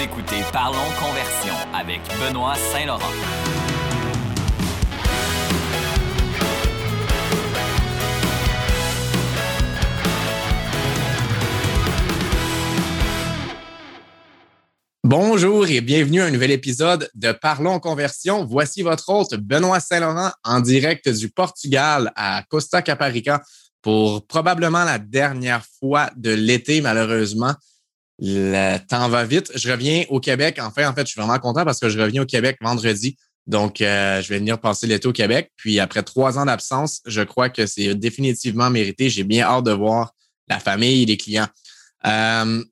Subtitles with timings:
[0.00, 3.00] Écoutez Parlons Conversion avec Benoît Saint-Laurent.
[15.02, 18.44] Bonjour et bienvenue à un nouvel épisode de Parlons Conversion.
[18.44, 23.42] Voici votre hôte Benoît Saint-Laurent en direct du Portugal à Costa Caparica
[23.82, 27.54] pour probablement la dernière fois de l'été, malheureusement.
[28.18, 29.52] Le temps va vite.
[29.54, 30.58] Je reviens au Québec.
[30.60, 33.16] Enfin, en fait, je suis vraiment content parce que je reviens au Québec vendredi.
[33.46, 35.52] Donc, euh, je vais venir passer l'été au Québec.
[35.56, 39.08] Puis après trois ans d'absence, je crois que c'est définitivement mérité.
[39.08, 40.12] J'ai bien hâte de voir
[40.48, 41.48] la famille et les clients.
[42.06, 42.62] Euh,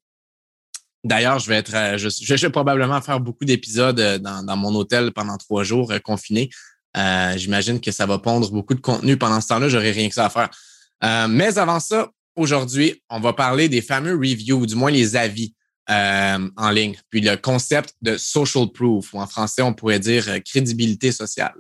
[1.07, 5.37] D'ailleurs, je vais être, euh, je, vais probablement faire beaucoup d'épisodes dans, mon hôtel pendant
[5.37, 9.69] trois jours euh, J'imagine que ça va pondre beaucoup de contenu pendant ce temps-là.
[9.69, 11.29] J'aurai rien que ça à faire.
[11.29, 15.55] Mais avant ça, aujourd'hui, on va parler des fameux reviews, du moins les avis
[15.91, 20.27] euh, en ligne, puis le concept de social proof, ou en français, on pourrait dire
[20.45, 21.55] crédibilité sociale.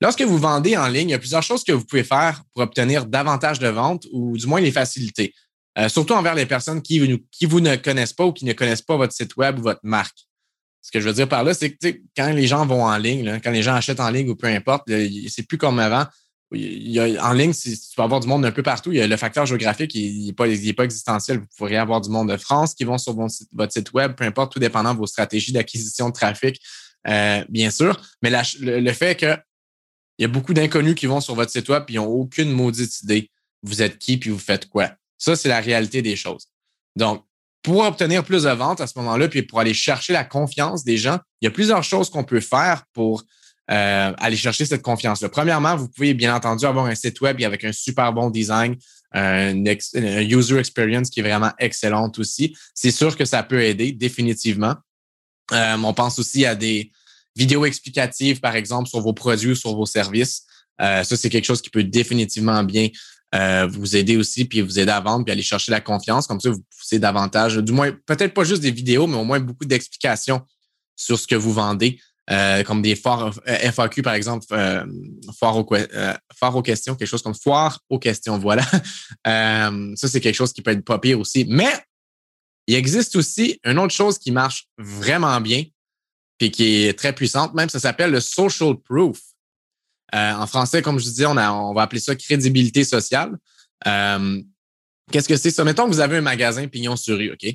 [0.00, 2.62] Lorsque vous vendez en ligne, il y a plusieurs choses que vous pouvez faire pour
[2.62, 5.34] obtenir davantage de ventes ou du moins les faciliter.
[5.78, 8.96] Euh, surtout envers les personnes qui, vous ne connaissent pas ou qui ne connaissent pas
[8.96, 10.18] votre site web ou votre marque.
[10.82, 13.40] Ce que je veux dire par là, c'est que quand les gens vont en ligne,
[13.42, 14.88] quand les gens achètent en ligne ou peu importe,
[15.28, 16.06] c'est plus comme avant.
[16.52, 18.90] Il y a, en ligne, tu peux avoir du monde un peu partout.
[18.90, 20.46] Il y a le facteur géographique, il n'est pas,
[20.84, 21.40] existentiel.
[21.40, 24.52] Vous pourriez avoir du monde de France qui vont sur votre site web, peu importe,
[24.52, 26.58] tout dépendant de vos stratégies d'acquisition de trafic,
[27.06, 28.00] euh, bien sûr.
[28.22, 29.36] Mais le, fait que
[30.18, 33.02] il y a beaucoup d'inconnus qui vont sur votre site web et n'ont aucune maudite
[33.02, 33.30] idée.
[33.62, 34.92] Vous êtes qui puis vous faites quoi.
[35.18, 36.46] Ça, c'est la réalité des choses.
[36.96, 37.24] Donc,
[37.62, 40.96] pour obtenir plus de ventes à ce moment-là, puis pour aller chercher la confiance des
[40.96, 43.24] gens, il y a plusieurs choses qu'on peut faire pour
[43.70, 45.28] euh, aller chercher cette confiance-là.
[45.28, 48.76] Premièrement, vous pouvez bien entendu avoir un site web avec un super bon design,
[49.12, 52.56] un, user experience qui est vraiment excellente aussi.
[52.74, 54.74] C'est sûr que ça peut aider définitivement.
[55.52, 56.90] Euh, on pense aussi à des
[57.36, 60.44] vidéos explicatives, par exemple, sur vos produits ou sur vos services.
[60.80, 62.88] Euh, ça, c'est quelque chose qui peut définitivement bien
[63.68, 66.26] vous aider aussi, puis vous aider à vendre, puis aller chercher la confiance.
[66.26, 69.38] Comme ça, vous poussez davantage, du moins, peut-être pas juste des vidéos, mais au moins
[69.38, 70.40] beaucoup d'explications
[70.96, 74.84] sur ce que vous vendez, euh, comme des euh, FAQ, par exemple, euh,
[75.38, 76.14] foire, aux, euh,
[76.52, 78.64] aux questions, quelque chose comme foire aux questions, voilà.
[79.24, 81.46] ça, c'est quelque chose qui peut être pas pire aussi.
[81.48, 81.72] Mais
[82.66, 85.64] il existe aussi une autre chose qui marche vraiment bien,
[86.38, 89.18] puis qui est très puissante, même, ça s'appelle le social proof.
[90.14, 93.36] Euh, en français, comme je disais, on, a, on va appeler ça crédibilité sociale.
[93.86, 94.42] Euh,
[95.10, 95.64] Qu'est-ce que c'est ça?
[95.64, 97.46] Mettons que vous avez un magasin pignon sur rue, OK?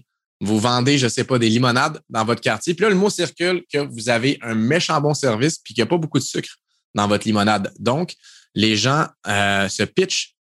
[0.44, 2.74] Vous vendez, je sais pas, des limonades dans votre quartier.
[2.74, 5.88] Puis là, le mot circule que vous avez un méchant bon service puis qu'il n'y
[5.88, 6.50] a pas beaucoup de sucre
[6.94, 7.72] dans votre limonade.
[7.80, 8.14] Donc,
[8.54, 10.36] les gens euh, se pitchent,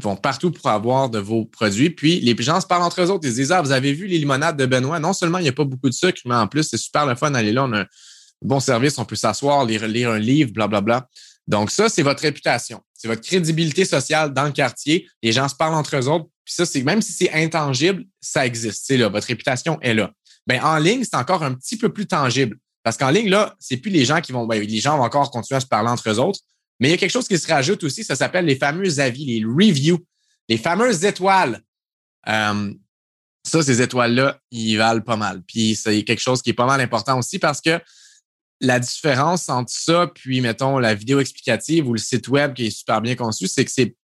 [0.00, 1.90] vont partout pour avoir de vos produits.
[1.90, 3.26] Puis les gens se parlent entre eux autres.
[3.26, 5.00] Ils se disent, ah, vous avez vu les limonades de Benoît?
[5.00, 7.16] Non seulement il n'y a pas beaucoup de sucre, mais en plus, c'est super le
[7.16, 7.64] fun d'aller là.
[7.64, 7.86] On a
[8.40, 10.80] bon service, on peut s'asseoir, lire, lire un livre, blablabla.
[10.80, 11.08] Bla, bla.
[11.48, 12.80] Donc, ça, c'est votre réputation.
[12.94, 15.08] C'est votre crédibilité sociale dans le quartier.
[15.22, 16.26] Les gens se parlent entre eux autres.
[16.48, 18.86] Puis ça, c'est même si c'est intangible, ça existe.
[18.86, 20.10] C'est là, votre réputation est là.
[20.46, 22.56] Ben, en ligne, c'est encore un petit peu plus tangible.
[22.82, 25.30] Parce qu'en ligne, là, c'est plus les gens qui vont, ben, les gens vont encore
[25.30, 26.40] continuer à se parler entre eux autres.
[26.80, 29.26] Mais il y a quelque chose qui se rajoute aussi, ça s'appelle les fameux avis,
[29.26, 29.98] les reviews,
[30.48, 31.60] les fameuses étoiles.
[32.26, 32.72] Euh,
[33.44, 35.42] ça, ces étoiles-là, ils valent pas mal.
[35.42, 37.78] Puis c'est quelque chose qui est pas mal important aussi parce que
[38.62, 42.70] la différence entre ça puis, mettons, la vidéo explicative ou le site web qui est
[42.70, 43.97] super bien conçu, c'est que c'est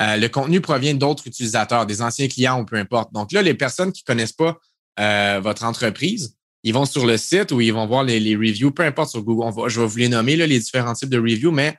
[0.00, 3.12] euh, le contenu provient d'autres utilisateurs, des anciens clients ou peu importe.
[3.12, 4.58] Donc là, les personnes qui connaissent pas
[5.00, 8.70] euh, votre entreprise, ils vont sur le site ou ils vont voir les, les reviews,
[8.70, 9.54] peu importe sur Google.
[9.54, 11.76] Va, je vais vous les nommer, là, les différents types de reviews, mais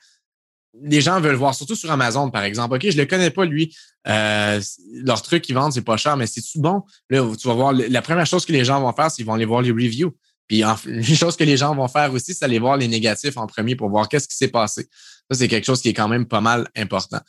[0.84, 2.76] les gens veulent voir, surtout sur Amazon, par exemple.
[2.76, 3.76] OK, je le connais pas, lui.
[4.08, 4.62] Euh,
[4.94, 6.84] leur truc qu'ils vendent, c'est pas cher, mais c'est-tu bon?
[7.10, 9.34] Là, tu vas voir, la première chose que les gens vont faire, c'est qu'ils vont
[9.34, 10.14] aller voir les reviews.
[10.48, 13.48] Puis une chose que les gens vont faire aussi, c'est aller voir les négatifs en
[13.48, 14.88] premier pour voir qu'est-ce qui s'est passé.
[15.30, 17.20] Ça, c'est quelque chose qui est quand même pas mal important.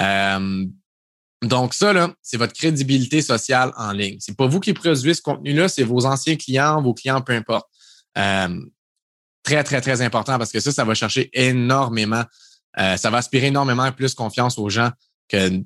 [0.00, 0.66] Euh,
[1.42, 4.16] donc, ça, là, c'est votre crédibilité sociale en ligne.
[4.20, 7.66] C'est pas vous qui produisez ce contenu-là, c'est vos anciens clients, vos clients, peu importe.
[8.16, 8.60] Euh,
[9.42, 12.24] très, très, très important parce que ça, ça va chercher énormément.
[12.78, 14.90] Euh, ça va aspirer énormément plus confiance aux gens
[15.28, 15.62] que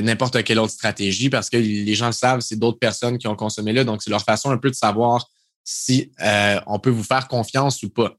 [0.00, 3.36] n'importe quelle autre stratégie parce que les gens le savent, c'est d'autres personnes qui ont
[3.36, 3.84] consommé là.
[3.84, 5.28] Donc, c'est leur façon un peu de savoir
[5.64, 8.16] si euh, on peut vous faire confiance ou pas.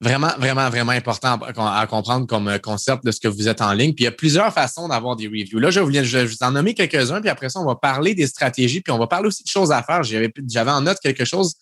[0.00, 3.72] Vraiment, vraiment, vraiment important à, comprendre comme euh, concept de ce que vous êtes en
[3.72, 3.94] ligne.
[3.94, 5.58] Puis il y a plusieurs façons d'avoir des reviews.
[5.58, 8.26] Là, je vous, je vous en nommer quelques-uns, puis après ça, on va parler des
[8.26, 10.02] stratégies, puis on va parler aussi de choses à faire.
[10.02, 10.30] J'avais,
[10.70, 11.54] en note quelque chose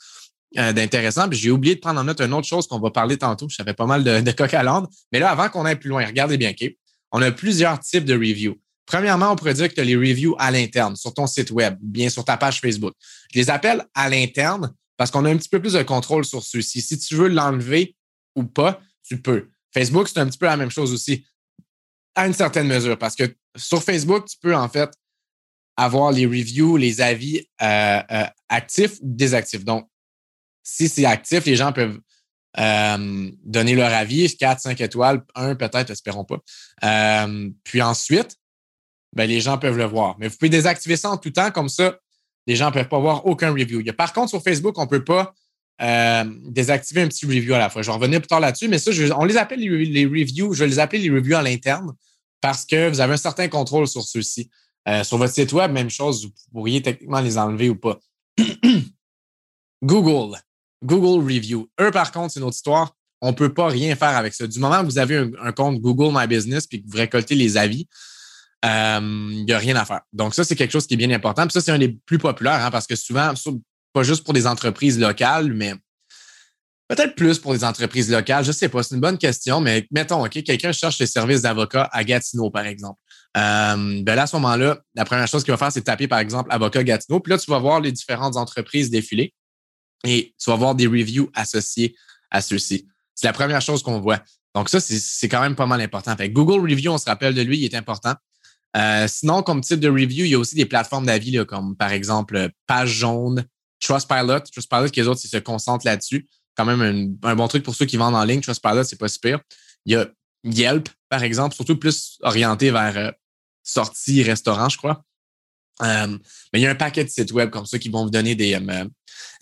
[0.59, 3.19] euh, d'intéressant, puis j'ai oublié de prendre en note une autre chose qu'on va parler
[3.19, 3.49] tantôt.
[3.49, 4.87] J'avais pas mal de, de coq à l'âne.
[5.13, 6.69] Mais là, avant qu'on aille plus loin, regardez bien, OK?
[7.13, 8.57] On a plusieurs types de reviews.
[8.87, 11.77] Premièrement, on pourrait dire que tu as les reviews à l'interne sur ton site web,
[11.81, 12.95] bien sur ta page Facebook.
[13.33, 16.43] Je les appelle à l'interne parce qu'on a un petit peu plus de contrôle sur
[16.43, 16.81] ceux-ci.
[16.81, 17.95] Si tu veux l'enlever
[18.35, 19.49] ou pas, tu peux.
[19.73, 21.25] Facebook, c'est un petit peu la même chose aussi,
[22.15, 23.25] à une certaine mesure, parce que
[23.57, 24.91] sur Facebook, tu peux en fait
[25.77, 29.65] avoir les reviews, les avis euh, euh, actifs ou désactifs.
[29.65, 29.89] Donc,
[30.63, 31.99] si c'est actif, les gens peuvent
[32.59, 36.39] euh, donner leur avis, 4, 5 étoiles, 1 peut-être, espérons pas.
[37.65, 38.37] puis ensuite,
[39.15, 40.17] ben, les gens peuvent le voir.
[40.19, 41.99] Mais vous pouvez désactiver ça en tout temps, comme ça,
[42.47, 43.83] les gens ne peuvent pas voir aucun review.
[43.93, 45.35] par contre, sur Facebook, on ne peut pas
[45.81, 47.83] euh, désactiver un petit review à la fois.
[47.83, 50.53] Je vais revenir plus tard là-dessus, mais ça, on les appelle les, reviews.
[50.53, 51.93] Je vais les appeler les reviews à l'interne
[52.41, 54.51] parce que vous avez un certain contrôle sur ceux-ci.
[54.89, 57.99] Euh, sur votre site web, même chose, vous pourriez techniquement les enlever ou pas.
[59.83, 60.39] Google.
[60.85, 61.69] Google Review.
[61.81, 62.95] Eux, par contre, c'est une autre histoire.
[63.21, 64.47] On ne peut pas rien faire avec ça.
[64.47, 67.57] Du moment que vous avez un, compte Google My Business et que vous récoltez les
[67.57, 67.87] avis,
[68.65, 69.01] il euh,
[69.45, 70.03] n'y a rien à faire.
[70.13, 71.43] Donc, ça, c'est quelque chose qui est bien important.
[71.43, 73.33] Puis ça, c'est un des plus populaires hein, parce que souvent,
[73.93, 75.75] pas juste pour des entreprises locales, mais
[76.89, 78.45] peut-être plus pour des entreprises locales.
[78.45, 81.43] Je ne sais pas, c'est une bonne question, mais mettons, OK, quelqu'un cherche les services
[81.43, 83.01] d'avocat à Gatineau, par exemple.
[83.37, 86.19] Euh, ben là, à ce moment-là, la première chose qu'il va faire, c'est taper, par
[86.19, 87.21] exemple, avocat Gatineau.
[87.21, 89.33] Puis là, tu vas voir les différentes entreprises défiler
[90.05, 91.95] et tu vas voir des reviews associés
[92.31, 92.87] à ceux-ci.
[93.15, 94.21] C'est la première chose qu'on voit.
[94.55, 96.15] Donc, ça, c'est quand même pas mal important.
[96.17, 98.15] Fait Google Review, on se rappelle de lui, il est important.
[98.77, 101.93] Euh, sinon, comme type de review, il y a aussi des plateformes d'avis, comme par
[101.93, 103.45] exemple Page Jaune,
[103.83, 104.41] Trustpilot.
[104.41, 106.27] Trustpilot, qui les autres, ils se concentrent là-dessus.
[106.57, 108.41] Quand même un, bon truc pour ceux qui vendent en ligne.
[108.41, 109.41] Trustpilot, c'est pas super.
[109.85, 110.07] Il y a
[110.45, 113.11] Yelp, par exemple, surtout plus orienté vers euh,
[113.63, 115.05] sortie, restaurant, je crois.
[115.83, 116.19] Euh,
[116.53, 118.35] mais il y a un paquet de sites web comme ça qui vont vous donner
[118.35, 118.55] des,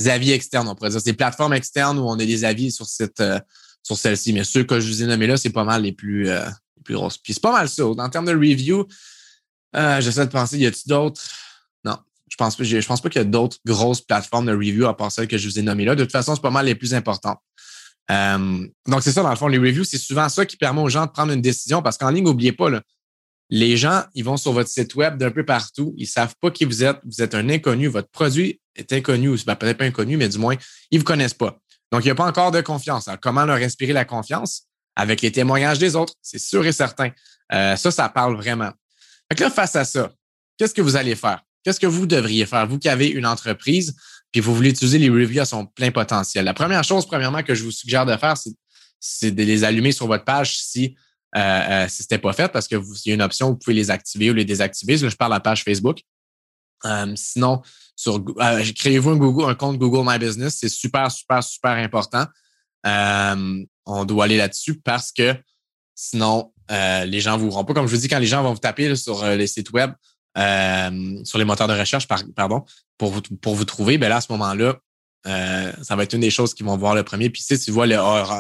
[0.07, 1.01] avis externes, on pourrait dire.
[1.01, 3.23] C'est des plateformes externes où on a des avis sur cette
[3.83, 4.33] sur celle-ci.
[4.33, 6.95] Mais ceux que je vous ai nommés là, c'est pas mal les plus, les plus
[6.95, 7.19] grosses.
[7.19, 7.87] Puis c'est pas mal ça.
[7.87, 8.87] En termes de review,
[9.77, 11.23] euh, j'essaie de penser, y a-t-il d'autres?
[12.59, 15.29] Je je pense pas qu'il y a d'autres grosses plateformes de review à part celles
[15.29, 15.95] que je vous ai nommées là.
[15.95, 17.39] De toute façon, c'est pas mal les plus importantes.
[18.11, 20.89] Euh, donc, c'est ça, dans le fond, les reviews, c'est souvent ça qui permet aux
[20.89, 22.83] gens de prendre une décision parce qu'en ligne, n'oubliez pas, là,
[23.51, 25.93] les gens, ils vont sur votre site web d'un peu partout.
[25.97, 26.99] Ils savent pas qui vous êtes.
[27.05, 27.89] Vous êtes un inconnu.
[27.89, 30.57] Votre produit est inconnu, ou ben, peut-être pas inconnu, mais du moins,
[30.91, 31.59] ils vous connaissent pas.
[31.93, 33.09] Donc, il n'y a pas encore de confiance.
[33.09, 34.63] Alors, comment leur inspirer la confiance?
[34.97, 37.11] Avec les témoignages des autres, c'est sûr et certain.
[37.53, 38.71] Euh, ça, ça parle vraiment.
[39.29, 40.13] Fait que là, face à ça,
[40.59, 41.43] qu'est-ce que vous allez faire?
[41.63, 43.95] Qu'est-ce que vous devriez faire, vous qui avez une entreprise,
[44.33, 46.45] puis vous voulez utiliser les reviews à son plein potentiel?
[46.45, 48.35] La première chose, premièrement, que je vous suggère de faire,
[48.99, 50.97] c'est de les allumer sur votre page si,
[51.37, 53.57] euh, euh, si ce n'était pas fait, parce que vous, y a une option, vous
[53.57, 54.97] pouvez les activer ou les désactiver.
[54.97, 56.01] Là, je parle de la page Facebook.
[56.87, 57.61] Euh, sinon,
[57.95, 60.57] sur créez-vous un, Google, un compte Google My Business.
[60.59, 62.27] C'est super, super, super important.
[62.85, 65.35] on doit aller là-dessus parce que
[66.01, 67.75] sinon, euh, les gens vous verront pas.
[67.75, 69.93] Comme je vous dis, quand les gens vont vous taper sur euh, les sites web,
[70.39, 72.65] euh, sur les moteurs de recherche, pardon,
[72.99, 74.79] pour vous, pour vous trouver, ben là, à ce moment-là,
[75.25, 77.31] ça va être une des choses qu'ils vont voir le premier.
[77.31, 77.97] Puis si tu vois le,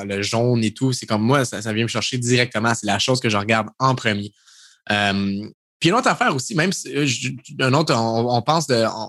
[0.06, 2.74] le jaune et tout, c'est comme moi, ça, vient me chercher directement.
[2.74, 4.32] C'est la chose que je regarde en premier.
[4.86, 6.90] puis une autre affaire aussi, même si,
[7.58, 8.66] un autre, on, pense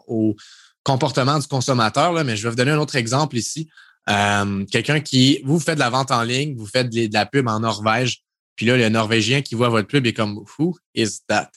[0.07, 0.35] au
[0.83, 3.69] comportement du consommateur, là, mais je vais vous donner un autre exemple ici.
[4.07, 7.59] Quelqu'un qui, vous faites de la vente en ligne, vous faites de la pub en
[7.59, 8.23] Norvège,
[8.55, 11.49] puis là, le Norvégien qui voit votre pub est comme Who is that?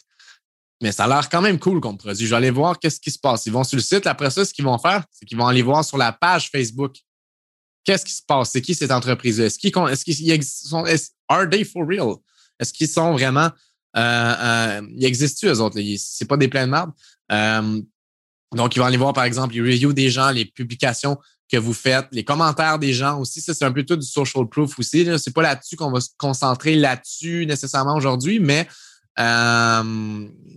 [0.82, 2.26] Mais ça a l'air quand même cool comme produit.
[2.26, 3.46] Je vais aller voir qu'est-ce qui se passe.
[3.46, 4.06] Ils vont sur le site.
[4.06, 6.96] Après ça, ce qu'ils vont faire, c'est qu'ils vont aller voir sur la page Facebook.
[7.84, 8.50] Qu'est-ce qui se passe?
[8.50, 9.46] C'est qui cette entreprise-là?
[9.46, 10.84] Est-ce qu'ils est sont,
[11.28, 12.16] are they for real?
[12.58, 13.50] Est-ce qu'ils sont vraiment,
[13.96, 15.78] euh, euh, ils existent-tu, eux autres?
[15.98, 16.90] C'est pas des pleins de merde.
[17.30, 17.80] Euh,
[18.54, 21.18] donc, ils vont aller voir, par exemple, les reviews des gens, les publications
[21.50, 23.40] que vous faites, les commentaires des gens aussi.
[23.40, 25.06] Ça, c'est un peu tout du social proof aussi.
[25.18, 28.66] C'est pas là-dessus qu'on va se concentrer là-dessus nécessairement aujourd'hui, mais,
[29.18, 29.82] euh,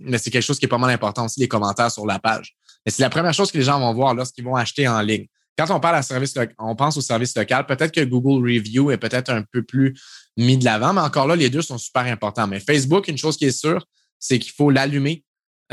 [0.02, 2.56] mais c'est quelque chose qui est pas mal important aussi, les commentaires sur la page.
[2.86, 5.28] Mais c'est la première chose que les gens vont voir lorsqu'ils vont acheter en ligne.
[5.58, 8.98] Quand on parle à service, on pense au service local, peut-être que Google Review est
[8.98, 10.00] peut-être un peu plus
[10.38, 12.46] mis de l'avant, mais encore là, les deux sont super importants.
[12.46, 13.84] Mais Facebook, une chose qui est sûre,
[14.20, 15.24] c'est qu'il faut l'allumer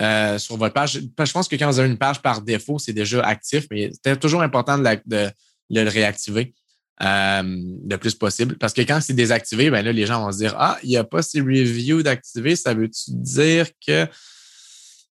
[0.00, 1.00] euh, sur votre page.
[1.00, 4.18] Je pense que quand vous avez une page par défaut, c'est déjà actif, mais c'est
[4.18, 5.30] toujours important de,
[5.70, 6.54] le réactiver
[7.02, 8.56] euh, le plus possible.
[8.58, 10.96] Parce que quand c'est désactivé, ben là, les gens vont se dire Ah, il n'y
[10.96, 14.08] a pas ces reviews d'activer, ça veut-tu dire qu'il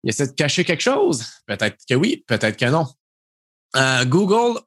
[0.06, 1.26] essaie de cacher quelque chose?
[1.46, 2.88] Peut-être que oui, peut-être que non.
[3.76, 4.60] Euh, Google,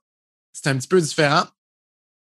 [0.52, 1.44] c'est un petit peu différent.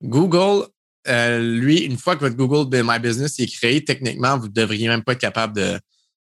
[0.03, 0.67] Google,
[1.07, 5.03] lui, une fois que votre Google My Business est créé, techniquement, vous ne devriez même
[5.03, 5.79] pas être capable de,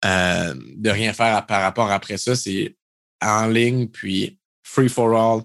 [0.04, 2.36] euh, de rien faire par rapport après ça.
[2.36, 2.76] C'est
[3.20, 5.42] en ligne, puis free for all.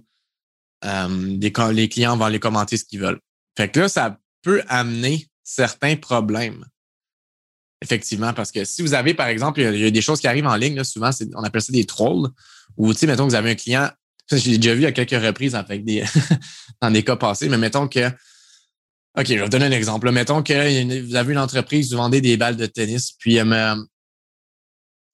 [0.85, 1.37] Euh,
[1.71, 3.19] les, clients vont aller commenter ce qu'ils veulent.
[3.57, 6.65] Fait que là, ça peut amener certains problèmes.
[7.83, 10.47] Effectivement, parce que si vous avez, par exemple, il y a des choses qui arrivent
[10.47, 12.29] en ligne, là, souvent, on appelle ça des trolls,
[12.77, 13.89] ou, tu sais, mettons que vous avez un client,
[14.27, 16.03] ça, j'ai déjà vu à quelques reprises avec des,
[16.81, 18.07] dans des cas passés, mais mettons que,
[19.17, 20.09] OK, je vais vous donner un exemple.
[20.11, 23.75] Mettons que vous avez une entreprise, vous vendez des balles de tennis, puis, euh,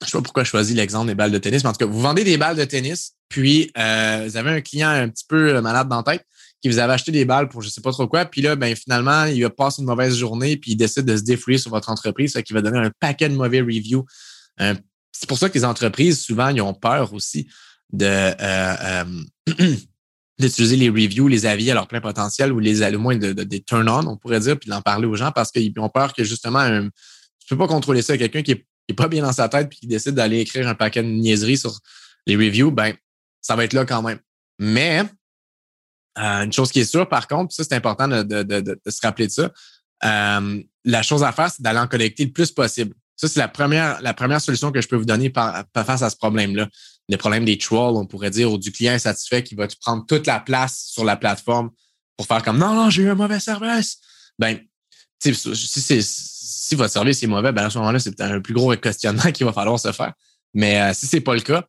[0.01, 1.92] je sais pas pourquoi je choisis l'exemple des balles de tennis, mais en tout cas,
[1.92, 5.60] vous vendez des balles de tennis, puis euh, vous avez un client un petit peu
[5.62, 6.25] malade dans la tête,
[6.62, 8.25] qui vous avait acheté des balles pour je sais pas trop quoi.
[8.25, 11.24] Puis là, ben, finalement, il a passé une mauvaise journée, puis il décide de se
[11.24, 14.06] défouler sur votre entreprise, ça qui va donner un paquet de mauvais reviews.
[14.62, 14.74] Euh,
[15.12, 17.48] c'est pour ça que les entreprises, souvent, ils ont peur aussi
[17.92, 19.06] de euh, euh,
[20.39, 23.62] d'utiliser les reviews, les avis à leur plein potentiel ou les au moins de, des
[23.62, 26.60] turn-on, on pourrait dire, puis d'en parler aux gens parce qu'ils ont peur que justement,
[26.60, 26.89] un,
[27.39, 28.18] tu peux pas contrôler ça.
[28.18, 31.03] Quelqu'un qui est, pas bien dans sa tête puis qui décide d'aller écrire un paquet
[31.03, 31.79] de niaiseries sur
[32.25, 32.94] les reviews, ben,
[33.41, 34.20] ça va être là quand même.
[34.60, 35.03] Mais
[36.17, 39.00] euh, une chose qui est sûre, par contre, ça, c'est important de, de, de, se
[39.01, 39.51] rappeler de ça.
[40.03, 42.96] Euh, la chose à faire, c'est d'aller en collecter le plus possible.
[43.15, 46.10] Ça, c'est la première, la première solution que je peux vous donner par, face à
[46.10, 46.70] ce problème-là.
[47.10, 50.27] Le problème des trolls, on pourrait dire, ou du client insatisfait qui va prendre toute
[50.27, 51.72] la place sur la plateforme
[52.15, 53.98] pour faire comme non, non, j'ai eu un mauvais service.
[54.38, 54.60] Ben,
[55.20, 56.01] si, c'est,
[56.67, 59.31] si votre service est mauvais, ben à ce moment-là, c'est peut-être un plus gros questionnement
[59.33, 60.13] qu'il va falloir se faire.
[60.53, 61.63] Mais euh, si c'est pas le cas,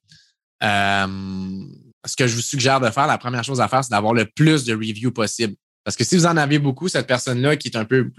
[0.64, 1.64] euh,
[2.04, 4.24] ce que je vous suggère de faire, la première chose à faire, c'est d'avoir le
[4.24, 5.54] plus de reviews possible.
[5.84, 8.10] Parce que si vous en avez beaucoup, cette personne-là qui est un peu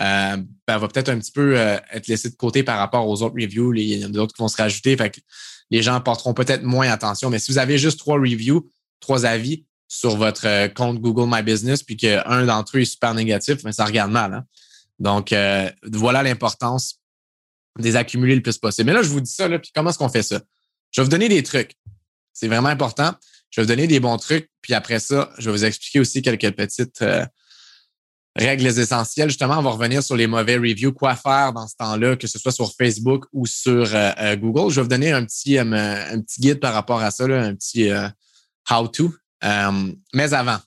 [0.00, 0.36] euh,
[0.66, 3.72] ben, va peut-être un petit peu être laissée de côté par rapport aux autres reviews.
[3.74, 4.96] Il y en a d'autres qui vont se rajouter.
[4.96, 5.20] Fait que
[5.70, 7.30] les gens porteront peut-être moins attention.
[7.30, 11.82] Mais si vous avez juste trois reviews, trois avis sur votre compte Google My Business,
[11.82, 14.34] puis qu'un d'entre eux est super négatif, ben, ça regarde mal.
[14.34, 14.44] Hein.
[15.00, 15.34] Donc,
[15.90, 17.00] voilà l'importance
[17.78, 18.86] des accumuler le plus possible.
[18.86, 20.40] Mais là, je vous dis ça, là, puis comment est-ce qu'on fait ça?
[20.90, 21.72] Je vais vous donner des trucs.
[22.32, 23.12] C'est vraiment important.
[23.50, 26.22] Je vais vous donner des bons trucs, puis après ça, je vais vous expliquer aussi
[26.22, 27.26] quelques petites euh,
[28.36, 29.28] règles essentielles.
[29.28, 32.38] Justement, on va revenir sur les mauvais reviews, quoi faire dans ce temps-là, que ce
[32.38, 34.70] soit sur Facebook ou sur euh, euh, Google?
[34.70, 37.90] Je vais vous donner un petit, un petit guide par rapport à ça, un petit
[38.70, 39.12] how-to.
[40.14, 40.58] mais avant,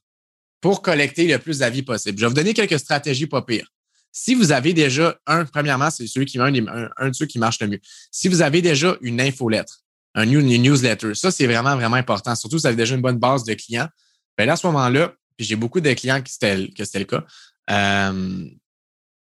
[0.59, 3.72] pour collecter le plus d'avis possible, je vais vous donner quelques stratégies pas pires.
[4.15, 6.53] Si vous avez déjà un, premièrement, c'est celui qui un,
[6.97, 7.79] un, de ceux qui marche le mieux.
[8.11, 9.79] Si vous avez déjà une infolettre,
[10.13, 11.15] un newsletter.
[11.15, 12.35] Ça, c'est vraiment, vraiment important.
[12.35, 13.87] Surtout si vous avez déjà une bonne base de clients.
[14.37, 17.05] Bien là, à ce moment-là, puis j'ai beaucoup de clients qui c'était, que c'était le
[17.05, 17.25] cas.
[17.71, 18.45] Euh,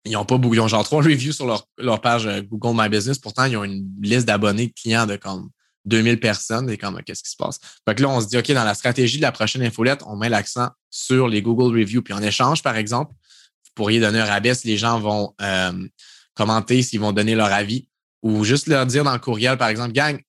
[0.05, 1.47] ils ont pas ils ont genre trois reviews sur
[1.79, 3.19] leur, page euh, Google My Business.
[3.19, 5.49] Pourtant, ils ont une liste d'abonnés de clients de comme
[5.87, 6.69] 2000 personnes.
[6.69, 7.59] Et comme, qu'est-ce qui se passe?
[7.89, 10.17] Fait que là, on se dit, OK, dans la stratégie de la prochaine infolette, on
[10.17, 12.03] met l'accent sur les Google Reviews.
[12.03, 13.13] Puis en échange, par exemple,
[13.75, 15.89] pourriez donner un rabais si les gens vont euh,
[16.35, 17.89] commenter, s'ils vont donner leur avis
[18.23, 20.21] ou juste leur dire dans le courriel, par exemple, gang,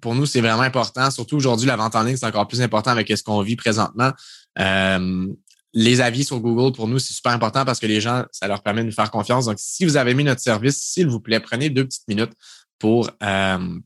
[0.00, 1.10] pour nous, c'est vraiment important.
[1.10, 4.12] Surtout aujourd'hui, la vente en ligne, c'est encore plus important avec ce qu'on vit présentement.
[4.58, 5.26] Euh,
[5.72, 8.62] les avis sur Google, pour nous, c'est super important parce que les gens, ça leur
[8.62, 9.46] permet de nous faire confiance.
[9.46, 12.32] Donc, si vous avez mis notre service, s'il vous plaît, prenez deux petites minutes
[12.78, 13.78] pour euh,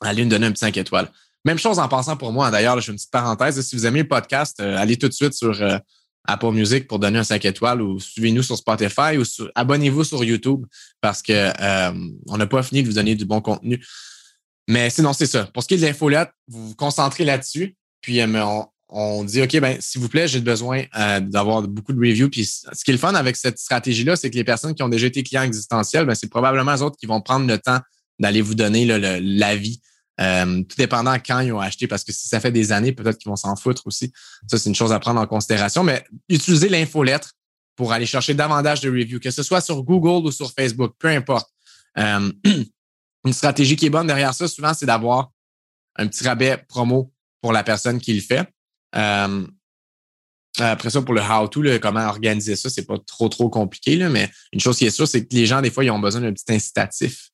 [0.00, 1.10] aller nous donner un petit 5 étoiles.
[1.44, 2.50] Même chose en passant pour moi.
[2.50, 3.60] D'ailleurs, je fais une petite parenthèse.
[3.60, 5.54] Si vous aimez le podcast, allez tout de suite sur
[6.26, 10.64] Apple Music pour donner un 5 étoiles ou suivez-nous sur Spotify ou abonnez-vous sur YouTube
[11.00, 11.52] parce que
[12.28, 13.84] on n'a pas fini de vous donner du bon contenu.
[14.68, 15.44] Mais sinon, c'est ça.
[15.52, 17.76] Pour ce qui est de l'infolette, vous vous concentrez là-dessus.
[18.00, 21.98] Puis euh, on, dit, OK, ben, s'il vous plaît, j'ai besoin euh, d'avoir beaucoup de
[21.98, 22.30] reviews.
[22.30, 24.88] Puis ce qui est le fun avec cette stratégie-là, c'est que les personnes qui ont
[24.88, 27.80] déjà été clients existentiels, ben, c'est probablement les autres qui vont prendre le temps
[28.18, 28.86] d'aller vous donner
[29.20, 29.80] l'avis.
[30.20, 33.18] Euh, tout dépendant quand ils ont acheté, parce que si ça fait des années, peut-être
[33.18, 34.12] qu'ils vont s'en foutre aussi.
[34.46, 35.82] Ça, c'est une chose à prendre en considération.
[35.82, 37.32] Mais utilisez l'infolettre
[37.76, 41.08] pour aller chercher davantage de reviews, que ce soit sur Google ou sur Facebook, peu
[41.08, 41.50] importe.
[41.96, 45.30] une stratégie qui est bonne derrière ça, souvent, c'est d'avoir
[45.96, 48.48] un petit rabais promo pour la personne qui le fait.
[48.96, 49.46] Euh,
[50.58, 54.30] après ça, pour le how-to, comment organiser ça, c'est pas trop, trop compliqué, là, mais
[54.52, 56.32] une chose qui est sûre, c'est que les gens, des fois, ils ont besoin d'un
[56.32, 57.30] petit incitatif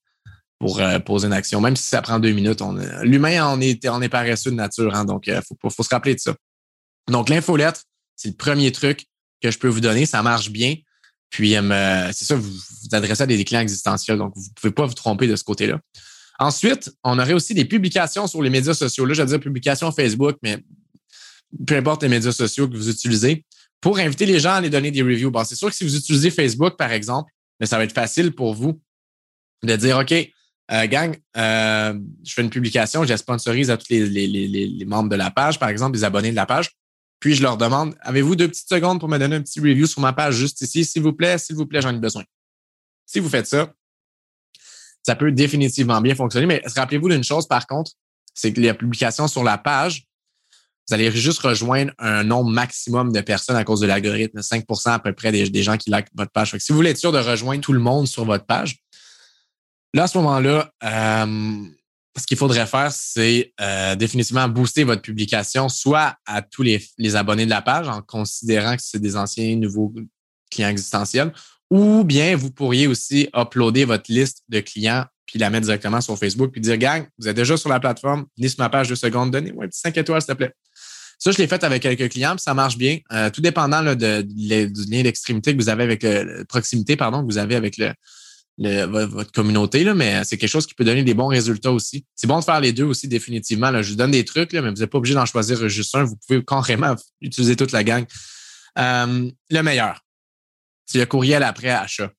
[0.61, 2.63] pour euh, poser une action, même si ça prend deux minutes.
[3.03, 5.89] L'humain, on est, on est paresseux de nature, hein, donc il euh, faut, faut se
[5.89, 6.37] rappeler de ça.
[7.09, 7.83] Donc, l'infolettre,
[8.15, 9.07] c'est le premier truc
[9.43, 10.05] que je peux vous donner.
[10.05, 10.77] Ça marche bien.
[11.31, 14.73] Puis, euh, c'est ça, vous vous adressez à des clients existentiels, donc vous ne pouvez
[14.73, 15.81] pas vous tromper de ce côté-là.
[16.39, 19.07] Ensuite, on aurait aussi des publications sur les médias sociaux.
[19.07, 20.63] Là, je veux dire publications Facebook, mais
[21.67, 23.47] peu importe les médias sociaux que vous utilisez,
[23.81, 25.31] pour inviter les gens à aller donner des reviews.
[25.31, 28.33] Bon, c'est sûr que si vous utilisez Facebook, par exemple, mais ça va être facile
[28.33, 28.79] pour vous
[29.63, 30.13] de dire, OK,
[30.73, 35.31] euh, gang, euh, je fais une publication, je sponsorise à tous les, membres de la
[35.31, 36.71] page, par exemple, les abonnés de la page.
[37.19, 40.01] Puis je leur demande, avez-vous deux petites secondes pour me donner un petit review sur
[40.01, 42.25] ma page juste ici, s'il vous plaît, s'il vous plaît, j'en ai besoin.
[43.05, 43.73] Si vous faites ça,
[45.03, 46.47] ça peut définitivement bien fonctionner.
[46.47, 47.93] Mais rappelez-vous d'une chose, par contre,
[48.33, 50.07] c'est que les publications sur la page,
[50.89, 54.99] vous allez juste rejoindre un nombre maximum de personnes à cause de l'algorithme, 5% à
[54.99, 56.57] peu près des, gens qui likent votre page.
[56.59, 58.79] si vous voulez être sûr de rejoindre tout le monde sur votre page,
[59.93, 61.65] Là, à ce moment-là, euh,
[62.17, 67.45] ce qu'il faudrait faire, c'est euh, définitivement booster votre publication, soit à tous les, abonnés
[67.45, 69.93] de la page, en considérant que c'est des anciens nouveaux
[70.51, 71.33] clients existentiels,
[71.71, 76.19] ou bien vous pourriez aussi uploader votre liste de clients puis la mettre directement sur
[76.19, 78.97] Facebook, puis dire, gang, vous êtes déjà sur la plateforme, venez sur ma page de
[78.97, 80.53] secondes, donnez-moi un petit 5 étoiles, s'il te plaît.
[81.21, 82.99] Ça, je l'ai fait avec quelques clients, puis ça marche bien.
[83.13, 86.05] Euh, tout dépendant de, du lien d'extrémité que vous avez avec
[86.49, 87.93] proximité, pardon, que vous avez avec le,
[88.59, 92.05] votre communauté, là, mais c'est quelque chose qui peut donner des bons résultats aussi.
[92.15, 93.83] C'est bon de faire les deux aussi, définitivement.
[93.83, 96.05] Je vous donne des trucs, là, mais vous n'êtes pas obligé d'en choisir juste un.
[96.05, 98.05] Vous pouvez carrément utiliser toute la gang.
[98.79, 100.05] Euh, le meilleur,
[100.87, 102.11] c'est le courriel après achat.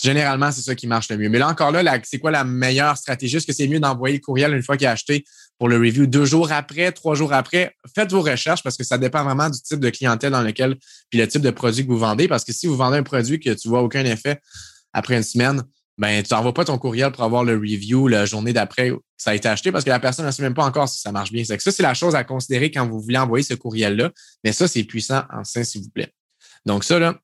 [0.00, 1.28] Généralement, c'est ça qui marche le mieux.
[1.28, 3.38] Mais là encore là, c'est quoi la meilleure stratégie?
[3.38, 5.24] Est-ce que c'est mieux d'envoyer le courriel une fois qu'il a acheté
[5.58, 7.74] pour le review deux jours après, trois jours après?
[7.92, 10.76] Faites vos recherches parce que ça dépend vraiment du type de clientèle dans lequel,
[11.10, 12.28] puis le type de produit que vous vendez.
[12.28, 14.40] Parce que si vous vendez un produit que tu vois aucun effet
[14.92, 15.62] après une semaine,
[15.98, 19.34] ben, tu n'envoies pas ton courriel pour avoir le review la journée d'après ça a
[19.36, 21.44] été acheté parce que la personne ne sait même pas encore si ça marche bien.
[21.44, 24.10] Que ça, c'est la chose à considérer quand vous voulez envoyer ce courriel-là.
[24.42, 26.12] Mais ça, c'est puissant en sein, s'il vous plaît.
[26.66, 27.20] Donc, ça, là,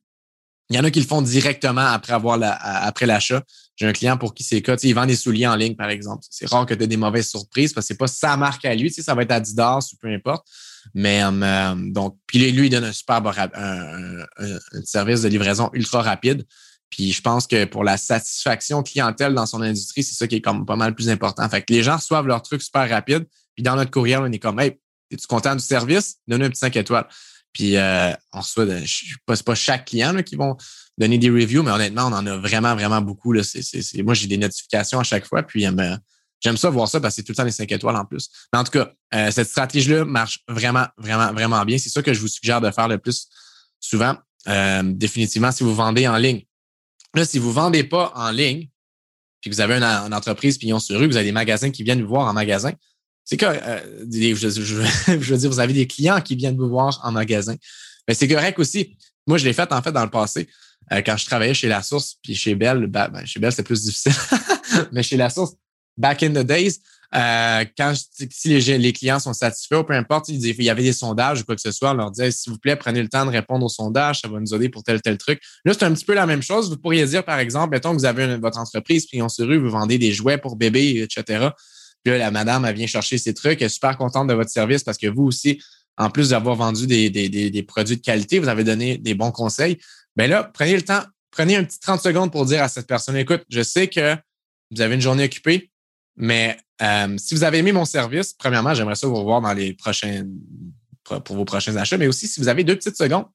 [0.70, 3.42] il y en a qui le font directement après avoir la, après l'achat.
[3.74, 4.76] J'ai un client pour qui c'est cas.
[4.76, 6.24] il vend des souliers en ligne, par exemple.
[6.30, 8.76] C'est rare que tu aies des mauvaises surprises parce que c'est pas sa marque à
[8.76, 8.92] lui.
[8.92, 10.46] Ça va être Adidas ou peu importe.
[10.94, 14.24] Mais euh, donc, puis lui, il donne un super un,
[14.84, 16.44] service de livraison ultra rapide.
[16.90, 20.40] Puis je pense que pour la satisfaction clientèle dans son industrie, c'est ça qui est
[20.40, 21.48] comme pas mal plus important.
[21.48, 23.26] Fait que les gens reçoivent leur truc super rapide.
[23.54, 24.78] Puis dans notre courriel, on est comme Hey,
[25.10, 26.16] es-tu content du service?
[26.26, 27.06] Donne un petit 5 étoiles.
[27.52, 30.56] Puis euh, on reçoit, de, je pas, pas chaque client là, qui vont
[30.96, 33.32] donner des reviews, mais honnêtement, on en a vraiment, vraiment beaucoup.
[33.32, 33.42] Là.
[33.42, 35.96] C'est, c'est, moi, j'ai des notifications à chaque fois, puis euh,
[36.40, 38.28] j'aime ça voir ça parce que c'est tout le temps les 5 étoiles en plus.
[38.52, 41.78] Mais en tout cas, euh, cette stratégie-là marche vraiment, vraiment, vraiment bien.
[41.78, 43.28] C'est ça que je vous suggère de faire le plus
[43.80, 44.16] souvent.
[44.48, 46.42] Euh, définitivement, si vous vendez en ligne.
[47.18, 48.68] Là, si vous vendez pas en ligne,
[49.40, 51.82] puis que vous avez une, une entreprise pignon sur rue, vous avez des magasins qui
[51.82, 52.72] viennent vous voir en magasin,
[53.24, 53.62] c'est correct.
[53.66, 57.56] Euh, je, veux dire, vous avez des clients qui viennent vous voir en magasin.
[58.06, 58.96] Mais c'est correct aussi.
[59.26, 60.48] Moi, je l'ai fait en fait dans le passé.
[60.92, 63.82] Euh, quand je travaillais chez La Source, puis chez Bell, ben, chez Bell, c'est plus
[63.82, 64.12] difficile.
[64.92, 65.54] Mais chez La Source,
[65.96, 66.78] back in the days,
[67.14, 67.94] euh, quand
[68.30, 71.60] si les, clients sont satisfaits, peu importe, il y avait des sondages ou quoi que
[71.60, 74.20] ce soit, on leur disait s'il vous plaît, prenez le temps de répondre aux sondages,
[74.20, 75.40] ça va nous aider pour tel tel truc.
[75.64, 76.68] Là, c'est un petit peu la même chose.
[76.68, 79.58] Vous pourriez dire, par exemple, mettons que vous avez votre entreprise, puis on se rue,
[79.58, 81.48] vous vendez des jouets pour bébés, etc.
[82.04, 84.50] Puis là, la madame, elle vient chercher ses trucs, elle est super contente de votre
[84.50, 85.62] service parce que vous aussi,
[85.96, 89.78] en plus d'avoir vendu des, produits de qualité, vous avez donné des bons conseils.
[90.14, 93.16] Bien là, prenez le temps, prenez un petit 30 secondes pour dire à cette personne,
[93.16, 94.14] écoute, je sais que
[94.70, 95.70] vous avez une journée occupée,
[96.18, 99.72] mais euh, si vous avez aimé mon service, premièrement, j'aimerais ça vous revoir dans les
[99.72, 100.24] prochains,
[101.04, 103.26] pour vos prochains achats, mais aussi si vous avez deux petites secondes,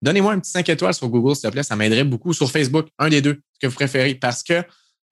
[0.00, 2.32] donnez-moi un petit 5 étoiles sur Google, s'il te plaît, ça m'aiderait beaucoup.
[2.32, 4.64] Sur Facebook, un des deux, que vous préférez, parce que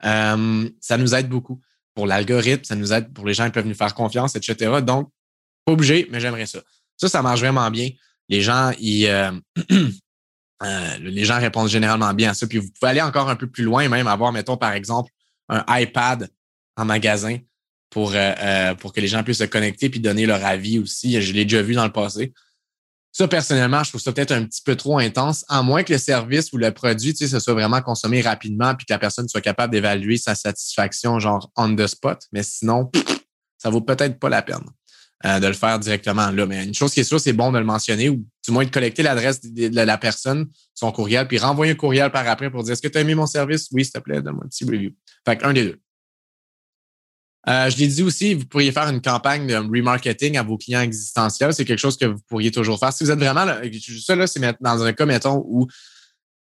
[0.05, 1.61] euh, ça nous aide beaucoup
[1.95, 4.81] pour l'algorithme, ça nous aide pour les gens qui peuvent nous faire confiance, etc.
[4.83, 5.11] Donc,
[5.67, 6.61] pas obligé, mais j'aimerais ça.
[6.97, 7.91] Ça, ça marche vraiment bien.
[8.31, 9.33] Les gens, ils, euh,
[10.63, 12.47] euh, les gens répondent généralement bien à ça.
[12.47, 15.13] Puis vous pouvez aller encore un peu plus loin, même avoir, mettons, par exemple,
[15.49, 16.31] un iPad
[16.79, 17.37] en magasin
[17.91, 21.21] pour, euh, pour que les gens puissent se connecter puis donner leur avis aussi.
[21.21, 22.33] Je l'ai déjà vu dans le passé.
[23.13, 25.99] Ça, personnellement, je trouve ça peut-être un petit peu trop intense, à moins que le
[25.99, 29.29] service ou le produit, tu sais, se soit vraiment consommé rapidement puis que la personne
[29.29, 32.21] soit capable d'évaluer sa satisfaction, genre on the spot.
[32.33, 32.91] Mais sinon,
[33.57, 34.65] ça vaut peut-être pas la peine
[35.25, 36.47] euh, de le faire directement là.
[36.47, 38.71] Mais une chose qui est sûre, c'est bon de le mentionner ou du moins de
[38.71, 42.75] collecter l'adresse de la personne, son courriel, puis renvoyer un courriel par après pour dire
[42.75, 43.69] est-ce que tu as aimé mon service?
[43.73, 44.91] Oui, s'il te plaît, donne-moi un petit review.
[45.27, 45.81] Fait un des deux.
[47.47, 50.81] Euh, je l'ai dit aussi, vous pourriez faire une campagne de remarketing à vos clients
[50.81, 51.55] existentiels.
[51.55, 52.93] C'est quelque chose que vous pourriez toujours faire.
[52.93, 53.61] Si vous êtes vraiment là,
[54.05, 55.67] ça là, c'est dans un cas, mettons, où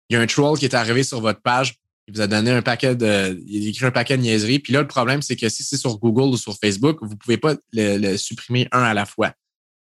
[0.08, 1.78] il y a un troll qui est arrivé sur votre page,
[2.08, 4.60] il vous a donné un paquet de, il a écrit un paquet de niaiseries.
[4.60, 7.36] Puis là, le problème, c'est que si c'est sur Google ou sur Facebook, vous pouvez
[7.36, 9.32] pas le, supprimer un à la fois.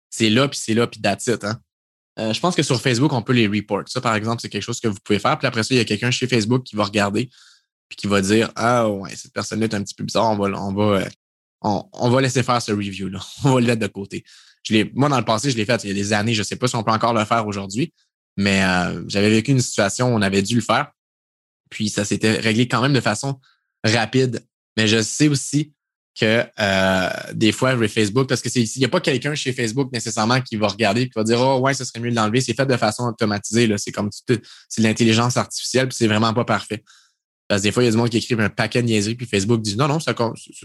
[0.09, 1.43] C'est là, puis c'est là, puis that's it.
[1.43, 1.59] Hein.
[2.19, 3.83] Euh, je pense que sur Facebook, on peut les report.
[3.87, 5.37] Ça, par exemple, c'est quelque chose que vous pouvez faire.
[5.37, 7.29] Puis après ça, il y a quelqu'un chez Facebook qui va regarder
[7.91, 10.57] puis qui va dire Ah ouais, cette personne-là est un petit peu bizarre, on va,
[10.57, 11.09] on va, euh,
[11.61, 13.19] on, va laisser faire ce review-là.
[13.43, 14.23] On va le mettre de côté.
[14.63, 16.33] Je moi, dans le passé, je l'ai fait il y a des années.
[16.33, 17.93] Je ne sais pas si on peut encore le faire aujourd'hui,
[18.37, 20.91] mais euh, j'avais vécu une situation où on avait dû le faire.
[21.69, 23.41] Puis ça s'était réglé quand même de façon
[23.83, 24.41] rapide.
[24.77, 25.73] Mais je sais aussi
[26.17, 30.39] que euh, des fois, Facebook, parce que c'est n'y a pas quelqu'un chez Facebook nécessairement
[30.39, 32.39] qui va regarder qui va dire Oh ouais, ce serait mieux de l'enlever.
[32.39, 33.69] C'est fait de façon automatisée.
[33.77, 36.83] C'est comme c'est l'intelligence artificielle, puis c'est vraiment pas parfait.
[37.51, 39.15] Parce que des fois, il y a des gens qui écrivent un paquet de niaiseries,
[39.15, 40.15] puis Facebook dit non, non, ça,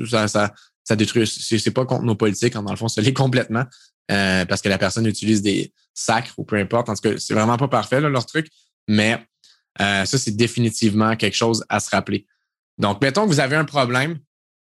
[0.08, 1.26] ça, ça, ça détruit.
[1.26, 3.64] C'est pas contre nos politiques, dans le fond, ça l'est complètement.
[4.12, 6.88] Euh, parce que la personne utilise des sacres ou peu importe.
[6.88, 8.46] En tout cas, c'est vraiment pas parfait, là, leur truc.
[8.86, 9.18] Mais
[9.80, 12.24] euh, ça, c'est définitivement quelque chose à se rappeler.
[12.78, 14.20] Donc, mettons que vous avez un problème,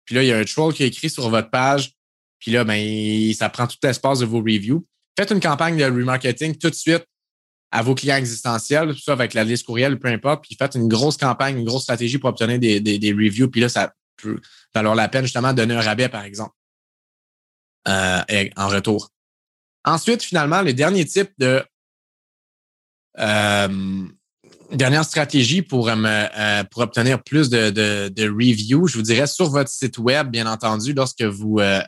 [0.06, 1.96] puis là, il y a un troll qui est écrit sur votre page,
[2.40, 4.88] puis là, ben, ça prend tout l'espace de vos reviews.
[5.20, 7.06] Faites une campagne de remarketing tout de suite
[7.76, 10.88] à vos clients existentiels, tout ça avec la liste courriel, peu importe, puis faites une
[10.88, 14.40] grosse campagne, une grosse stratégie pour obtenir des, des, reviews, puis là, ça peut
[14.74, 16.54] valoir la peine justement de donner un rabais, par exemple,
[17.90, 18.22] euh,
[18.56, 19.12] en retour.
[19.84, 21.64] Ensuite, finalement, le dernier type de
[23.20, 24.08] euh,
[24.72, 29.28] dernière stratégie pour, euh, euh, pour obtenir plus de, de, de reviews, je vous dirais
[29.28, 31.82] sur votre site web, bien entendu, lorsque vous euh,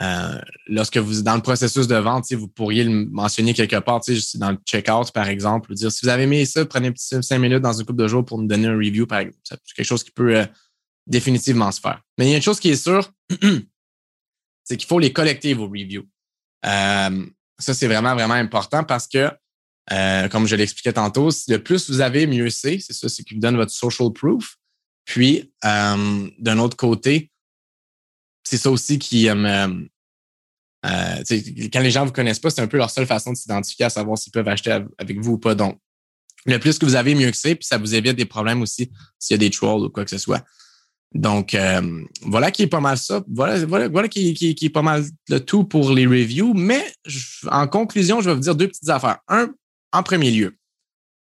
[0.00, 4.00] lorsque vous êtes dans le processus de vente, vous pourriez le mentionner quelque part,
[4.34, 7.22] dans le checkout, par exemple, ou dire si vous avez aimé ça, prenez un petit
[7.22, 9.38] cinq minutes dans une couple de jours pour nous donner un review, par exemple.
[9.44, 10.46] C'est quelque chose qui peut euh,
[11.06, 12.00] définitivement se faire.
[12.18, 13.10] Mais il y a une chose qui est sûre,
[14.64, 16.06] c'est qu'il faut les collecter, vos reviews.
[16.66, 17.26] Euh,
[17.58, 19.30] ça, c'est vraiment, vraiment important parce que,
[20.28, 22.80] comme je l'expliquais tantôt, le plus vous avez, mieux c'est.
[22.80, 24.56] C'est ça, c'est qui vous donne votre social proof.
[25.04, 27.30] Puis, d'un autre côté,
[28.44, 29.68] c'est ça aussi qui euh,
[30.84, 31.22] euh,
[31.72, 33.86] quand les gens ne vous connaissent pas, c'est un peu leur seule façon de s'identifier
[33.86, 35.54] à savoir s'ils peuvent acheter avec vous ou pas.
[35.54, 35.78] Donc,
[36.46, 38.90] le plus que vous avez, mieux que c'est, puis ça vous évite des problèmes aussi
[39.18, 40.44] s'il y a des trolls ou quoi que ce soit.
[41.14, 43.24] Donc, euh, voilà qui est pas mal ça.
[43.32, 46.52] Voilà, voilà, voilà qui, qui, qui, est pas mal le tout pour les reviews.
[46.54, 46.84] Mais
[47.50, 49.18] en conclusion, je vais vous dire deux petites affaires.
[49.28, 49.54] Un,
[49.92, 50.56] en premier lieu,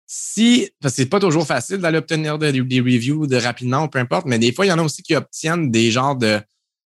[0.07, 3.99] si, parce que c'est pas toujours facile d'aller obtenir des, des reviews de rapidement peu
[3.99, 6.39] importe, mais des fois, il y en a aussi qui obtiennent des genres de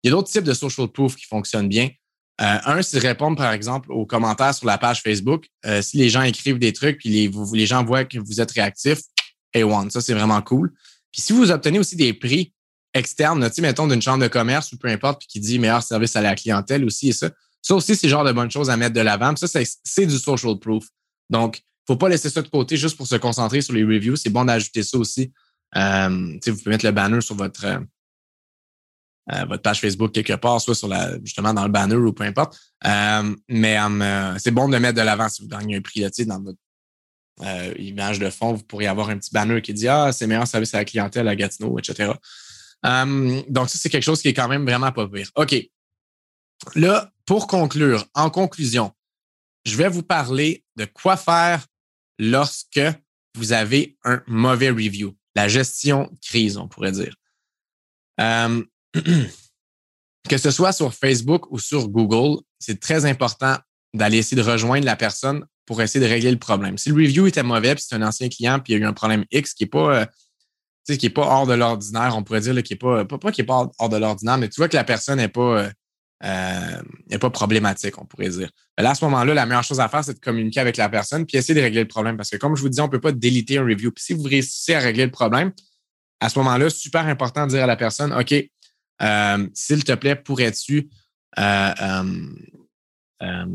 [0.02, 1.88] il y a d'autres types de social proof qui fonctionnent bien.
[2.40, 5.46] Euh, un, c'est de répondre, par exemple, aux commentaires sur la page Facebook.
[5.66, 9.00] Euh, si les gens écrivent des trucs, puis les, gens voient que vous êtes réactif,
[9.54, 10.72] A1, ça, c'est vraiment cool.
[11.12, 12.54] Puis si vous obtenez aussi des prix
[12.94, 16.16] externes, tu mettons d'une chambre de commerce ou peu importe, puis qui dit meilleur service
[16.16, 17.30] à la clientèle aussi et ça,
[17.62, 19.36] ça aussi, c'est genre de bonnes choses à mettre de l'avant.
[19.36, 19.46] Ça,
[19.84, 20.86] c'est du social proof.
[21.28, 24.16] Donc, faut pas laisser ça de côté juste pour se concentrer sur les reviews.
[24.16, 25.30] C'est bon d'ajouter ça aussi.
[25.76, 27.66] Euh, vous pouvez mettre le banner sur votre,
[29.32, 32.24] euh, votre page Facebook quelque part, soit sur la, justement dans le banner ou peu
[32.24, 32.58] importe.
[32.84, 36.10] Euh, mais euh, c'est bon de mettre de l'avant si vous gagnez un prix là,
[36.26, 36.58] dans votre
[37.78, 38.54] image de fond.
[38.54, 41.28] Vous pourriez avoir un petit banner qui dit Ah, c'est meilleur service à la clientèle
[41.28, 42.12] à Gatineau, etc.
[42.82, 45.30] donc, ça, c'est quelque chose qui est quand même vraiment pas pire.
[45.36, 45.54] OK.
[46.74, 48.92] Là, pour conclure, en conclusion,
[49.64, 51.66] je vais vous parler de quoi faire
[52.18, 52.80] lorsque
[53.36, 57.14] vous avez un mauvais review, la gestion crise, on pourrait dire.
[60.28, 63.56] que ce soit sur Facebook ou sur Google, c'est très important
[63.94, 66.78] d'aller essayer de rejoindre la personne pour essayer de régler le problème.
[66.78, 68.88] Si le review était mauvais, puis c'est un ancien client, puis il y a eu
[68.88, 70.06] un problème X qui n'est pas, euh,
[70.96, 73.70] qui pas hors de l'ordinaire, on pourrait dire qui n'est pas, pas, qui est pas
[73.78, 75.70] hors de l'ordinaire, mais tu vois que la personne n'est pas, euh,
[76.24, 78.50] euh pas problématique, on pourrait dire.
[78.78, 81.26] là, à ce moment-là, la meilleure chose à faire, c'est de communiquer avec la personne
[81.26, 82.16] puis essayer de régler le problème.
[82.16, 83.92] Parce que comme je vous dis, on ne peut pas déliter un review.
[83.92, 85.52] Puis si vous réussissez à régler le problème,
[86.20, 88.34] à ce moment-là, super important de dire à la personne, OK,
[89.02, 90.88] euh, s'il te plaît, pourrais-tu
[91.38, 91.72] euh,
[93.22, 93.46] euh,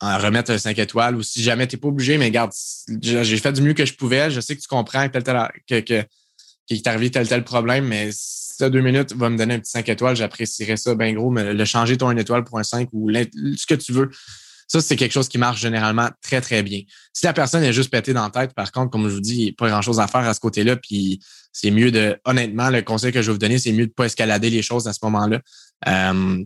[0.00, 2.52] en remettre un 5 étoiles ou si jamais tu n'es pas obligé, mais regarde,
[3.00, 4.30] j'ai fait du mieux que je pouvais.
[4.30, 6.04] Je sais que tu comprends tel, tel, que, que,
[6.66, 9.54] qu'il t'est arrivé tel tel problème, mais si tu as deux minutes, va me donner
[9.54, 12.58] un petit 5 étoiles, j'apprécierais ça bien gros, mais le changer ton 1 étoile pour
[12.58, 14.10] un 5 ou ce que tu veux.
[14.68, 16.80] Ça, c'est quelque chose qui marche généralement très, très bien.
[17.12, 19.36] Si la personne est juste pétée dans la tête, par contre, comme je vous dis,
[19.36, 21.20] il n'y a pas grand-chose à faire à ce côté-là, puis
[21.52, 23.94] c'est mieux de, honnêtement, le conseil que je vais vous donner, c'est mieux de ne
[23.94, 25.40] pas escalader les choses à ce moment-là.
[25.86, 26.44] Euh,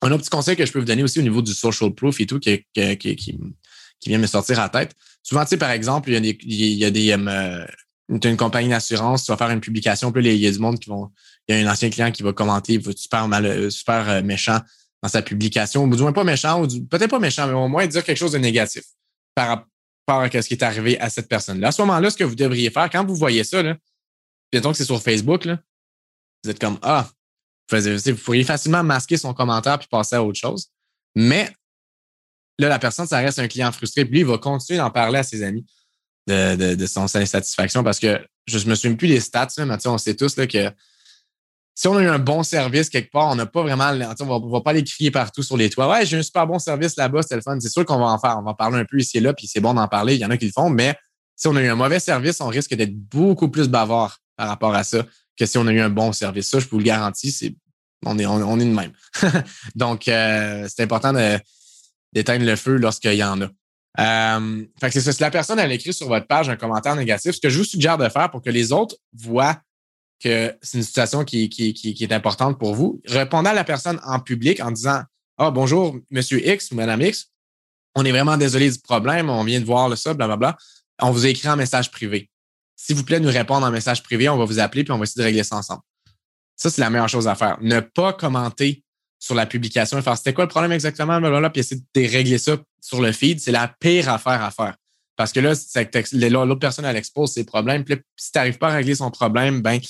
[0.00, 2.20] un autre petit conseil que je peux vous donner aussi au niveau du social proof
[2.20, 4.94] et tout, qui, qui, qui, qui vient me sortir à la tête.
[5.22, 7.66] Souvent, tu sais, par exemple, il y a des, il y a des euh,
[8.08, 10.88] une compagnie d'assurance, tu vas faire une publication, puis il y a du monde qui
[10.88, 11.10] vont,
[11.46, 13.70] il y a un ancien client qui va commenter, il va être super mal, euh,
[13.70, 14.60] super euh, méchant
[15.02, 17.86] dans sa publication, ou du moins pas méchant, ou peut-être pas méchant, mais au moins
[17.86, 18.84] dire quelque chose de négatif
[19.34, 21.68] par rapport à ce qui est arrivé à cette personne-là.
[21.68, 23.76] À ce moment-là, ce que vous devriez faire, quand vous voyez ça, là,
[24.50, 25.58] que c'est sur Facebook, là,
[26.42, 27.08] vous êtes comme Ah,
[27.70, 30.70] vous, pourriez facilement masquer son commentaire puis passer à autre chose.
[31.14, 31.52] Mais
[32.58, 34.04] là, la personne, ça reste un client frustré.
[34.04, 35.66] Puis lui, il va continuer d'en parler à ses amis
[36.26, 40.14] de, son insatisfaction parce que je ne me souviens plus des stats, mais on sait
[40.14, 40.70] tous là, que
[41.78, 44.48] si on a eu un bon service quelque part, on n'a pas vraiment, on va,
[44.48, 45.88] va pas aller crier partout sur les toits.
[45.88, 47.56] Ouais, j'ai un super bon service là-bas, c'est le fun.
[47.60, 49.32] C'est sûr qu'on va en faire, on va en parler un peu ici et là,
[49.32, 50.16] puis c'est bon d'en parler.
[50.16, 50.96] Il y en a qui le font, mais
[51.36, 54.74] si on a eu un mauvais service, on risque d'être beaucoup plus bavard par rapport
[54.74, 55.06] à ça
[55.38, 56.48] que si on a eu un bon service.
[56.48, 57.54] Ça, je vous le garantis, c'est
[58.04, 58.92] on est, on, est de même.
[59.76, 61.12] Donc, euh, c'est important
[62.12, 63.48] d'éteindre le feu lorsqu'il y en a.
[64.00, 65.12] Euh, fait que c'est ça.
[65.12, 67.64] Si la personne elle écrit sur votre page un commentaire négatif, ce que je vous
[67.64, 69.60] suggère de faire pour que les autres voient
[70.22, 74.00] que c'est une situation qui, qui, qui, est importante pour vous, répondez à la personne
[74.04, 75.02] en public en disant
[75.36, 77.30] Ah, oh, bonjour, Monsieur X ou Madame X,
[77.94, 80.56] on est vraiment désolé du problème, on vient de voir le ça, blablabla.
[81.00, 82.30] On vous écrit un message privé.
[82.76, 84.28] s'il vous plaît, nous répondre en message privé.
[84.28, 85.82] On va vous appeler puis on va essayer de régler ça ensemble.
[86.56, 87.56] Ça, c'est la meilleure chose à faire.
[87.60, 88.82] Ne pas commenter
[89.18, 92.56] sur la publication et faire c'était quoi le problème exactement, puis essayer de régler ça
[92.80, 93.40] sur le feed.
[93.40, 94.74] C'est la pire affaire à faire.
[95.16, 95.54] Parce que là,
[96.44, 97.84] l'autre personne, elle expose ses problèmes.
[97.84, 99.80] Puis si tu n'arrives pas à régler son problème, ben,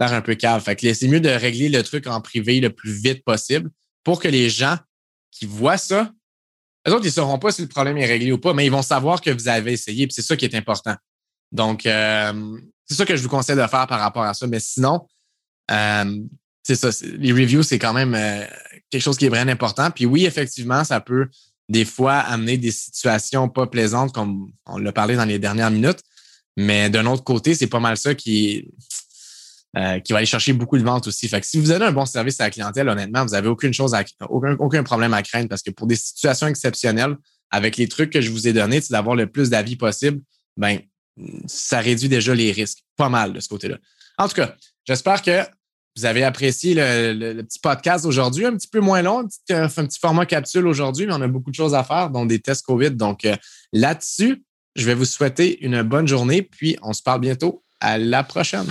[0.00, 0.62] un peu cave.
[0.62, 3.70] Fait que c'est mieux de régler le truc en privé le plus vite possible
[4.04, 4.76] pour que les gens
[5.30, 6.12] qui voient ça,
[6.88, 8.72] eux autres, ils ne sauront pas si le problème est réglé ou pas, mais ils
[8.72, 10.06] vont savoir que vous avez essayé.
[10.06, 10.94] Puis c'est ça qui est important.
[11.52, 14.46] Donc, euh, c'est ça que je vous conseille de faire par rapport à ça.
[14.46, 15.06] Mais sinon,
[15.70, 16.18] euh,
[16.62, 16.90] c'est ça.
[17.02, 18.44] Les reviews, c'est quand même euh,
[18.88, 19.90] quelque chose qui est vraiment important.
[19.90, 21.28] Puis oui, effectivement, ça peut
[21.68, 26.00] des fois amener des situations pas plaisantes, comme on l'a parlé dans les dernières minutes.
[26.56, 28.68] Mais d'un autre côté, c'est pas mal ça qui,
[29.76, 31.28] euh, qui va aller chercher beaucoup de ventes aussi.
[31.28, 33.72] Fait que si vous avez un bon service à la clientèle, honnêtement, vous n'avez aucune
[33.72, 37.16] chose à, aucun, aucun problème à craindre parce que pour des situations exceptionnelles,
[37.50, 40.20] avec les trucs que je vous ai donnés, c'est d'avoir le plus d'avis possible,
[40.56, 40.78] ben,
[41.46, 43.76] ça réduit déjà les risques pas mal de ce côté-là.
[44.18, 44.54] En tout cas,
[44.84, 45.42] j'espère que
[45.96, 49.64] vous avez apprécié le, petit podcast aujourd'hui, un petit peu moins long, un petit, euh,
[49.64, 52.38] un petit, format capsule aujourd'hui, mais on a beaucoup de choses à faire, dont des
[52.38, 52.92] tests COVID.
[52.92, 53.36] Donc euh,
[53.72, 54.44] là-dessus,
[54.76, 57.64] je vais vous souhaiter une bonne journée, puis on se parle bientôt.
[57.80, 58.66] À la prochaine.